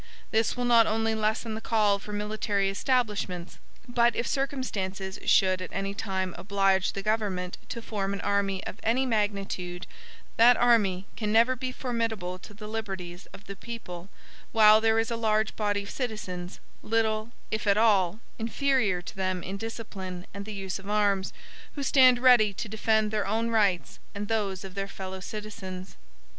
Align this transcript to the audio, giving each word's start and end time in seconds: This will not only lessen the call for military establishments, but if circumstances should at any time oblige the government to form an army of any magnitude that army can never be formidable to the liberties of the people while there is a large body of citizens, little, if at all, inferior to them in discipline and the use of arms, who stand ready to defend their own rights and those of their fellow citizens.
This 0.31 0.57
will 0.57 0.65
not 0.65 0.87
only 0.87 1.13
lessen 1.13 1.53
the 1.53 1.61
call 1.61 1.99
for 1.99 2.11
military 2.11 2.71
establishments, 2.71 3.59
but 3.87 4.15
if 4.15 4.25
circumstances 4.25 5.19
should 5.27 5.61
at 5.61 5.69
any 5.71 5.93
time 5.93 6.33
oblige 6.39 6.93
the 6.93 7.03
government 7.03 7.55
to 7.69 7.83
form 7.83 8.11
an 8.11 8.21
army 8.21 8.65
of 8.65 8.77
any 8.81 9.05
magnitude 9.05 9.85
that 10.37 10.57
army 10.57 11.05
can 11.15 11.31
never 11.31 11.55
be 11.55 11.71
formidable 11.71 12.39
to 12.39 12.51
the 12.51 12.67
liberties 12.67 13.27
of 13.31 13.45
the 13.45 13.55
people 13.55 14.09
while 14.51 14.81
there 14.81 14.97
is 14.97 15.11
a 15.11 15.15
large 15.15 15.55
body 15.55 15.83
of 15.83 15.91
citizens, 15.91 16.59
little, 16.81 17.29
if 17.51 17.67
at 17.67 17.77
all, 17.77 18.19
inferior 18.39 19.03
to 19.03 19.15
them 19.15 19.43
in 19.43 19.55
discipline 19.55 20.25
and 20.33 20.45
the 20.45 20.53
use 20.55 20.79
of 20.79 20.89
arms, 20.89 21.31
who 21.75 21.83
stand 21.83 22.17
ready 22.17 22.53
to 22.55 22.67
defend 22.67 23.11
their 23.11 23.27
own 23.27 23.51
rights 23.51 23.99
and 24.15 24.29
those 24.29 24.63
of 24.63 24.73
their 24.73 24.87
fellow 24.87 25.19
citizens. 25.19 25.95